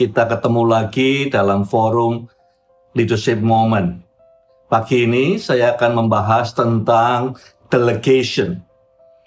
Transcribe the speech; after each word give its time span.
kita 0.00 0.24
ketemu 0.24 0.64
lagi 0.64 1.28
dalam 1.28 1.68
forum 1.68 2.24
Leadership 2.96 3.36
Moment. 3.36 4.00
Pagi 4.72 5.04
ini 5.04 5.36
saya 5.36 5.76
akan 5.76 6.00
membahas 6.00 6.56
tentang 6.56 7.36
delegation. 7.68 8.64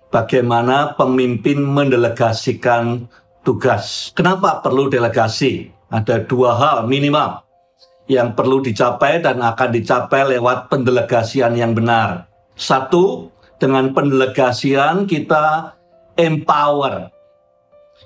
Bagaimana 0.09 0.97
pemimpin 0.97 1.61
mendelegasikan 1.61 3.05
tugas. 3.45 4.09
Kenapa 4.17 4.65
perlu 4.65 4.89
delegasi? 4.89 5.69
Ada 5.93 6.25
dua 6.25 6.57
hal 6.57 6.89
minimal 6.89 7.45
yang 8.09 8.33
perlu 8.33 8.65
dicapai 8.65 9.21
dan 9.21 9.45
akan 9.45 9.69
dicapai 9.77 10.25
lewat 10.25 10.73
pendelegasian 10.73 11.53
yang 11.53 11.77
benar. 11.77 12.25
Satu, 12.57 13.29
dengan 13.61 13.93
pendelegasian 13.93 15.05
kita 15.05 15.77
empower 16.17 17.13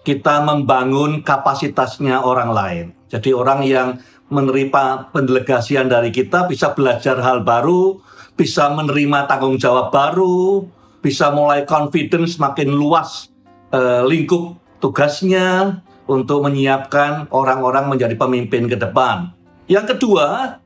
kita 0.08 0.40
membangun 0.40 1.20
kapasitasnya 1.20 2.24
orang 2.24 2.56
lain. 2.56 2.86
Jadi 3.12 3.36
orang 3.36 3.60
yang 3.68 4.00
menerima 4.32 5.12
pendelegasian 5.12 5.92
dari 5.92 6.16
kita 6.16 6.48
bisa 6.48 6.72
belajar 6.72 7.20
hal 7.20 7.44
baru, 7.44 8.00
bisa 8.40 8.72
menerima 8.72 9.28
tanggung 9.28 9.60
jawab 9.60 9.92
baru, 9.92 10.64
bisa 11.04 11.28
mulai 11.36 11.68
confidence 11.68 12.40
makin 12.40 12.72
luas 12.72 13.28
eh, 13.76 14.04
lingkup 14.08 14.56
tugasnya 14.80 15.84
untuk 16.08 16.48
menyiapkan 16.48 17.28
orang-orang 17.36 17.92
menjadi 17.92 18.16
pemimpin 18.16 18.72
ke 18.72 18.80
depan. 18.80 19.36
Yang 19.68 20.00
kedua, 20.00 20.60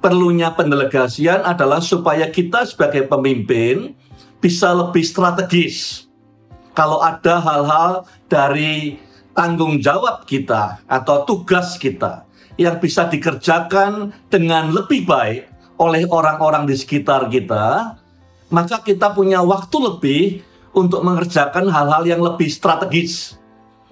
perlunya 0.00 0.48
pendelegasian 0.56 1.44
adalah 1.44 1.84
supaya 1.84 2.32
kita 2.32 2.64
sebagai 2.64 3.04
pemimpin 3.04 3.92
bisa 4.40 4.72
lebih 4.72 5.04
strategis 5.04 6.08
kalau 6.72 7.00
ada 7.04 7.40
hal-hal 7.40 7.92
dari 8.28 9.00
tanggung 9.32 9.80
jawab 9.80 10.24
kita 10.28 10.80
atau 10.88 11.24
tugas 11.24 11.76
kita 11.80 12.28
yang 12.60 12.76
bisa 12.80 13.08
dikerjakan 13.08 14.12
dengan 14.28 14.72
lebih 14.72 15.08
baik 15.08 15.48
oleh 15.80 16.04
orang-orang 16.04 16.68
di 16.68 16.76
sekitar 16.76 17.26
kita, 17.32 17.96
maka 18.52 18.76
kita 18.84 19.16
punya 19.16 19.40
waktu 19.40 19.76
lebih 19.80 20.24
untuk 20.76 21.00
mengerjakan 21.04 21.68
hal-hal 21.68 22.04
yang 22.04 22.20
lebih 22.20 22.48
strategis. 22.48 23.36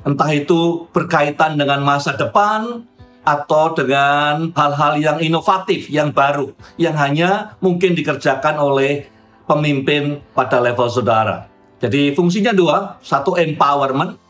Entah 0.01 0.33
itu 0.33 0.89
berkaitan 0.97 1.61
dengan 1.61 1.85
masa 1.85 2.17
depan 2.17 2.85
atau 3.21 3.77
dengan 3.77 4.49
hal-hal 4.57 4.97
yang 4.97 5.19
inovatif, 5.21 5.93
yang 5.93 6.09
baru, 6.09 6.57
yang 6.81 6.97
hanya 6.97 7.57
mungkin 7.61 7.93
dikerjakan 7.93 8.57
oleh 8.57 9.05
pemimpin 9.45 10.25
pada 10.33 10.57
level 10.63 10.89
saudara. 10.89 11.50
Jadi 11.81 12.13
fungsinya 12.13 12.53
dua, 12.53 13.01
satu 13.01 13.41
empowerment, 13.41 14.21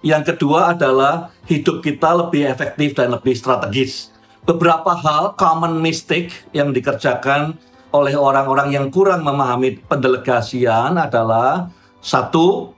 yang 0.00 0.24
kedua 0.24 0.72
adalah 0.72 1.28
hidup 1.44 1.84
kita 1.84 2.16
lebih 2.16 2.48
efektif 2.48 2.96
dan 2.96 3.12
lebih 3.12 3.36
strategis. 3.36 4.08
Beberapa 4.48 4.96
hal 4.96 5.36
common 5.36 5.84
mistake 5.84 6.32
yang 6.56 6.72
dikerjakan 6.72 7.60
oleh 7.92 8.16
orang-orang 8.16 8.72
yang 8.72 8.86
kurang 8.88 9.20
memahami 9.20 9.84
pendelegasian 9.84 10.96
adalah 10.96 11.68
satu, 12.00 12.72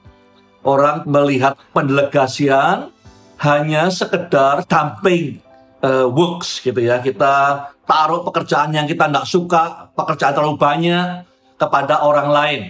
orang 0.66 1.06
melihat 1.06 1.54
pendelegasian 1.70 2.90
hanya 3.38 3.90
sekedar 3.94 4.66
dumping 4.66 5.38
uh, 5.86 6.10
works 6.10 6.58
gitu 6.62 6.82
ya. 6.82 6.98
Kita 6.98 7.66
taruh 7.86 8.26
pekerjaan 8.26 8.74
yang 8.74 8.90
kita 8.90 9.06
tidak 9.06 9.26
suka, 9.26 9.90
pekerjaan 9.94 10.34
terlalu 10.34 10.58
banyak 10.58 11.26
kepada 11.58 12.02
orang 12.02 12.28
lain 12.30 12.62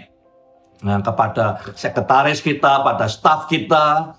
nah, 0.83 1.01
kepada 1.01 1.63
sekretaris 1.77 2.41
kita, 2.45 2.83
pada 2.85 3.07
staf 3.07 3.49
kita. 3.49 4.17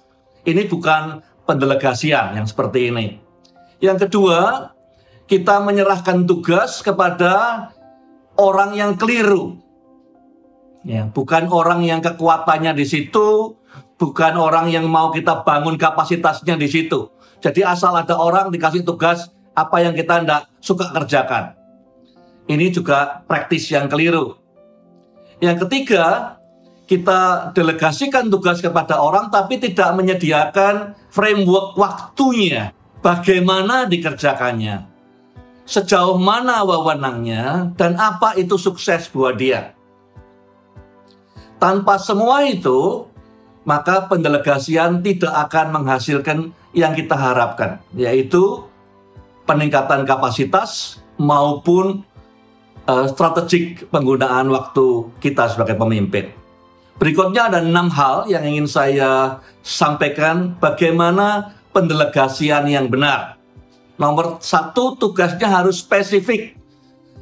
Ini 0.48 0.64
bukan 0.72 1.20
pendelegasian 1.44 2.40
yang 2.40 2.48
seperti 2.48 2.90
ini. 2.92 3.20
Yang 3.84 4.08
kedua, 4.08 4.72
kita 5.28 5.60
menyerahkan 5.60 6.24
tugas 6.24 6.80
kepada 6.80 7.68
orang 8.40 8.74
yang 8.74 8.96
keliru. 8.96 9.60
Ya, 10.88 11.04
bukan 11.12 11.52
orang 11.52 11.84
yang 11.84 12.00
kekuatannya 12.00 12.72
di 12.72 12.88
situ, 12.88 13.60
bukan 14.00 14.40
orang 14.40 14.72
yang 14.72 14.88
mau 14.88 15.12
kita 15.12 15.44
bangun 15.44 15.76
kapasitasnya 15.76 16.56
di 16.56 16.70
situ. 16.72 17.12
Jadi 17.44 17.62
asal 17.66 17.92
ada 17.92 18.16
orang 18.16 18.50
dikasih 18.50 18.88
tugas 18.88 19.28
apa 19.52 19.84
yang 19.84 19.92
kita 19.98 20.24
tidak 20.24 20.42
suka 20.64 20.90
kerjakan. 20.96 21.58
Ini 22.48 22.72
juga 22.72 23.26
praktis 23.28 23.68
yang 23.68 23.92
keliru. 23.92 24.40
Yang 25.44 25.68
ketiga, 25.68 26.37
kita 26.88 27.52
delegasikan 27.52 28.32
tugas 28.32 28.64
kepada 28.64 28.98
orang 28.98 29.28
tapi 29.28 29.60
tidak 29.60 29.92
menyediakan 29.94 30.96
framework 31.12 31.76
waktunya. 31.76 32.72
Bagaimana 33.04 33.86
dikerjakannya? 33.86 34.88
Sejauh 35.68 36.16
mana 36.18 36.64
wewenangnya? 36.64 37.76
Dan 37.76 38.00
apa 38.00 38.34
itu 38.40 38.56
sukses 38.56 39.12
buat 39.12 39.36
dia? 39.36 39.76
Tanpa 41.60 42.00
semua 42.00 42.48
itu 42.48 43.06
maka 43.68 44.08
pendelegasian 44.08 45.04
tidak 45.04 45.36
akan 45.52 45.76
menghasilkan 45.76 46.56
yang 46.72 46.96
kita 46.96 47.20
harapkan 47.20 47.84
yaitu 48.00 48.64
peningkatan 49.44 50.08
kapasitas 50.08 51.04
maupun 51.20 52.08
uh, 52.88 53.06
strategik 53.12 53.92
penggunaan 53.92 54.48
waktu 54.48 55.12
kita 55.20 55.52
sebagai 55.52 55.76
pemimpin. 55.76 56.47
Berikutnya 56.98 57.46
ada 57.54 57.62
enam 57.62 57.94
hal 57.94 58.26
yang 58.26 58.42
ingin 58.42 58.66
saya 58.66 59.38
sampaikan 59.62 60.58
bagaimana 60.58 61.54
pendelegasian 61.70 62.66
yang 62.66 62.90
benar. 62.90 63.38
Nomor 64.02 64.42
satu, 64.42 64.98
tugasnya 64.98 65.46
harus 65.46 65.86
spesifik. 65.86 66.58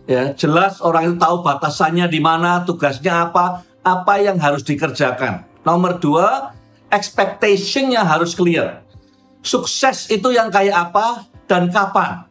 Ya, 0.08 0.32
jelas 0.32 0.80
orang 0.80 1.12
itu 1.12 1.16
tahu 1.20 1.44
batasannya 1.44 2.08
di 2.08 2.24
mana, 2.24 2.64
tugasnya 2.64 3.28
apa, 3.28 3.68
apa 3.84 4.14
yang 4.24 4.40
harus 4.40 4.64
dikerjakan. 4.64 5.44
Nomor 5.68 6.00
dua, 6.00 6.56
expectationnya 6.88 8.00
harus 8.00 8.32
clear. 8.32 8.80
Sukses 9.44 10.08
itu 10.08 10.32
yang 10.32 10.48
kayak 10.48 10.92
apa 10.92 11.28
dan 11.52 11.68
kapan. 11.68 12.24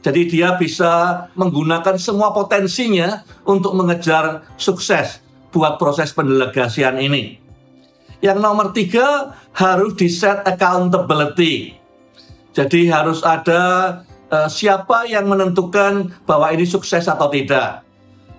Jadi 0.00 0.26
dia 0.26 0.56
bisa 0.56 1.26
menggunakan 1.38 1.94
semua 2.00 2.32
potensinya 2.34 3.22
untuk 3.44 3.76
mengejar 3.76 4.42
sukses 4.56 5.20
buat 5.50 5.78
proses 5.78 6.14
pendelegasian 6.14 6.98
ini. 6.98 7.38
Yang 8.20 8.38
nomor 8.38 8.70
tiga 8.76 9.34
harus 9.56 9.96
di 9.96 10.06
set 10.10 10.44
accountability. 10.44 11.74
Jadi 12.50 12.90
harus 12.90 13.22
ada 13.22 13.62
uh, 14.28 14.48
siapa 14.50 15.06
yang 15.06 15.30
menentukan 15.30 16.12
bahwa 16.26 16.50
ini 16.52 16.66
sukses 16.66 17.06
atau 17.08 17.30
tidak. 17.30 17.86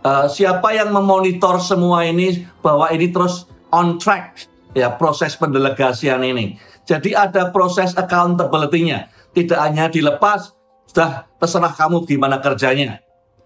Uh, 0.01 0.25
siapa 0.25 0.73
yang 0.73 0.89
memonitor 0.89 1.61
semua 1.61 2.05
ini 2.05 2.45
bahwa 2.65 2.89
ini 2.89 3.13
terus 3.13 3.45
on 3.69 4.01
track 4.01 4.49
ya 4.73 4.93
proses 4.93 5.37
pendelegasian 5.37 6.21
ini. 6.25 6.57
Jadi 6.85 7.13
ada 7.13 7.53
proses 7.53 7.93
accountability-nya. 7.93 9.07
Tidak 9.31 9.55
hanya 9.55 9.87
dilepas, 9.87 10.51
sudah 10.91 11.23
terserah 11.39 11.71
kamu 11.71 12.03
gimana 12.03 12.43
kerjanya. 12.43 12.99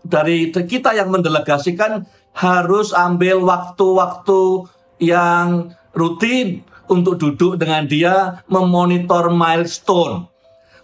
Dari 0.05 0.53
kita 0.53 0.93
yang 0.93 1.09
mendelegasikan 1.09 2.05
harus 2.37 2.93
ambil 2.93 3.41
waktu-waktu 3.41 4.69
yang 5.01 5.73
rutin 5.97 6.61
untuk 6.85 7.17
duduk 7.17 7.57
dengan 7.57 7.89
dia 7.89 8.45
memonitor 8.45 9.33
milestone 9.33 10.29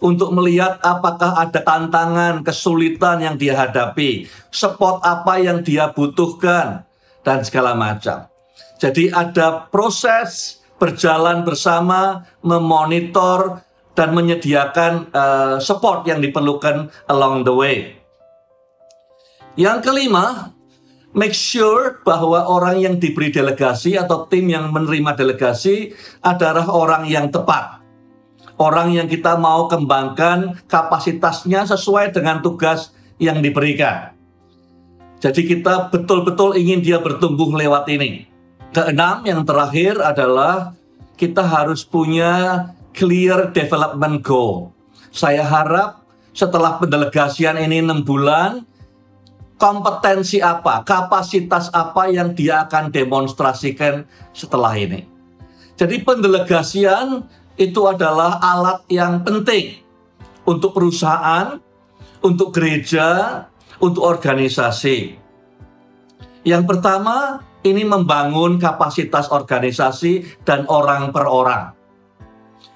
untuk 0.02 0.34
melihat 0.34 0.82
apakah 0.82 1.38
ada 1.38 1.62
tantangan, 1.62 2.42
kesulitan 2.42 3.22
yang 3.22 3.36
dia 3.38 3.54
hadapi, 3.54 4.26
spot 4.50 5.06
apa 5.06 5.38
yang 5.38 5.62
dia 5.62 5.94
butuhkan 5.94 6.84
dan 7.22 7.46
segala 7.46 7.78
macam. 7.78 8.26
Jadi 8.82 9.14
ada 9.14 9.70
proses 9.70 10.58
berjalan 10.82 11.46
bersama 11.46 12.26
memonitor 12.42 13.62
dan 13.94 14.18
menyediakan 14.18 15.14
uh, 15.14 15.56
support 15.62 16.10
yang 16.10 16.18
diperlukan 16.18 16.90
along 17.06 17.46
the 17.46 17.54
way. 17.54 18.01
Yang 19.60 19.92
kelima, 19.92 20.56
make 21.12 21.36
sure 21.36 22.00
bahwa 22.08 22.48
orang 22.48 22.80
yang 22.80 22.96
diberi 22.96 23.32
delegasi 23.32 24.00
atau 24.00 24.24
tim 24.32 24.48
yang 24.48 24.72
menerima 24.72 25.12
delegasi 25.20 25.92
adalah 26.24 26.72
orang 26.72 27.04
yang 27.08 27.28
tepat. 27.28 27.84
Orang 28.56 28.94
yang 28.96 29.10
kita 29.10 29.36
mau 29.36 29.66
kembangkan 29.68 30.62
kapasitasnya 30.70 31.66
sesuai 31.66 32.14
dengan 32.16 32.40
tugas 32.40 32.94
yang 33.20 33.42
diberikan. 33.42 34.14
Jadi 35.22 35.46
kita 35.46 35.94
betul-betul 35.94 36.58
ingin 36.58 36.82
dia 36.82 36.98
bertumbuh 36.98 37.54
lewat 37.54 37.90
ini. 37.94 38.26
Keenam 38.72 39.22
yang 39.28 39.44
terakhir 39.44 40.00
adalah 40.00 40.74
kita 41.20 41.44
harus 41.44 41.84
punya 41.84 42.66
clear 42.96 43.52
development 43.52 44.24
goal. 44.24 44.72
Saya 45.12 45.44
harap 45.44 46.02
setelah 46.32 46.80
pendelegasian 46.80 47.60
ini 47.60 47.84
6 47.84 48.08
bulan, 48.08 48.64
kompetensi 49.62 50.42
apa, 50.42 50.82
kapasitas 50.82 51.70
apa 51.70 52.10
yang 52.10 52.34
dia 52.34 52.66
akan 52.66 52.90
demonstrasikan 52.90 54.10
setelah 54.34 54.74
ini. 54.74 55.06
Jadi 55.78 56.02
pendelegasian 56.02 57.30
itu 57.62 57.86
adalah 57.86 58.42
alat 58.42 58.82
yang 58.90 59.22
penting 59.22 59.78
untuk 60.50 60.74
perusahaan, 60.74 61.62
untuk 62.26 62.50
gereja, 62.50 63.46
untuk 63.78 64.02
organisasi. 64.02 65.22
Yang 66.42 66.64
pertama, 66.66 67.46
ini 67.62 67.86
membangun 67.86 68.58
kapasitas 68.58 69.30
organisasi 69.30 70.42
dan 70.42 70.66
orang 70.74 71.14
per 71.14 71.30
orang. 71.30 71.78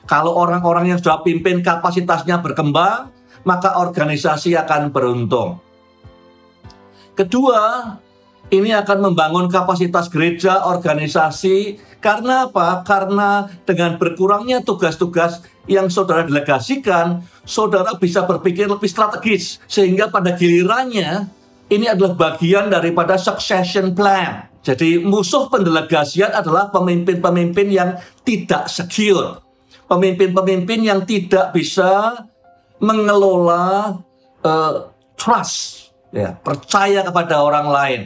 Kalau 0.05 0.37
orang-orang 0.37 0.93
yang 0.93 1.01
sudah 1.01 1.25
pimpin 1.25 1.65
kapasitasnya 1.65 2.45
berkembang, 2.45 3.09
maka 3.41 3.81
organisasi 3.81 4.53
akan 4.53 4.93
beruntung. 4.93 5.64
Kedua, 7.15 7.95
ini 8.51 8.75
akan 8.75 9.09
membangun 9.11 9.47
kapasitas 9.47 10.11
gereja, 10.11 10.67
organisasi. 10.67 11.79
Karena 12.03 12.45
apa? 12.45 12.85
Karena 12.85 13.49
dengan 13.65 13.97
berkurangnya 13.97 14.61
tugas-tugas 14.61 15.41
yang 15.65 15.89
saudara 15.89 16.27
delegasikan, 16.27 17.25
saudara 17.47 17.97
bisa 17.97 18.27
berpikir 18.27 18.69
lebih 18.69 18.85
strategis. 18.85 19.57
Sehingga 19.65 20.11
pada 20.13 20.35
gilirannya, 20.37 21.25
ini 21.73 21.89
adalah 21.89 22.13
bagian 22.13 22.69
daripada 22.69 23.17
succession 23.17 23.97
plan. 23.97 24.45
Jadi 24.61 25.01
musuh 25.01 25.49
pendelegasian 25.49 26.33
adalah 26.33 26.69
pemimpin-pemimpin 26.73 27.67
yang 27.69 27.97
tidak 28.25 28.69
secure. 28.69 29.41
Pemimpin-pemimpin 29.85 30.81
yang 30.81 31.05
tidak 31.05 31.53
bisa 31.53 32.25
mengelola 32.81 34.01
uh, 34.41 34.89
trust, 35.13 35.84
ya, 36.15 36.39
percaya 36.39 37.03
kepada 37.03 37.43
orang 37.43 37.67
lain. 37.67 38.01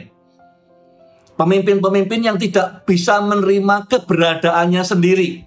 Pemimpin-pemimpin 1.38 2.20
yang 2.20 2.36
tidak 2.36 2.84
bisa 2.84 3.22
menerima 3.22 3.88
keberadaannya 3.88 4.82
sendiri. 4.84 5.46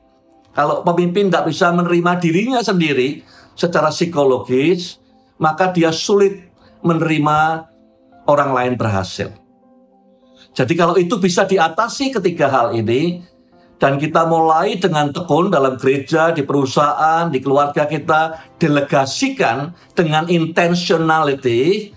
Kalau 0.55 0.81
pemimpin 0.81 1.29
tidak 1.29 1.51
bisa 1.51 1.69
menerima 1.69 2.17
dirinya 2.17 2.61
sendiri 2.65 3.21
secara 3.53 3.93
psikologis, 3.93 4.97
maka 5.37 5.69
dia 5.69 5.93
sulit 5.93 6.49
menerima 6.81 7.69
orang 8.25 8.51
lain 8.55 8.73
berhasil. 8.73 9.29
Jadi 10.53 10.73
kalau 10.77 10.97
itu 10.97 11.17
bisa 11.17 11.45
diatasi 11.45 12.13
ketiga 12.13 12.49
hal 12.49 12.73
ini, 12.73 13.25
dan 13.81 13.97
kita 13.97 14.23
mulai 14.29 14.77
dengan 14.77 15.09
tekun 15.11 15.49
dalam 15.49 15.75
gereja, 15.75 16.31
di 16.31 16.45
perusahaan, 16.45 17.27
di 17.27 17.41
keluarga 17.41 17.89
kita, 17.89 18.53
delegasikan 18.61 19.73
dengan 19.97 20.29
intentionality, 20.29 21.91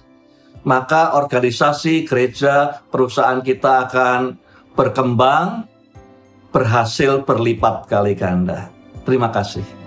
maka 0.67 1.15
organisasi, 1.15 2.03
gereja, 2.03 2.83
perusahaan 2.91 3.39
kita 3.39 3.87
akan 3.87 4.35
berkembang, 4.75 5.71
berhasil 6.51 7.23
berlipat 7.23 7.87
kali 7.87 8.19
ganda. 8.19 8.67
Terima 9.07 9.31
kasih. 9.31 9.86